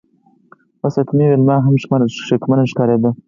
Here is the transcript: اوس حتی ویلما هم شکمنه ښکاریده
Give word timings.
اوس 0.83 0.95
حتی 0.99 1.23
ویلما 1.29 1.55
هم 1.65 1.75
شکمنه 2.29 2.65
ښکاریده 2.71 3.09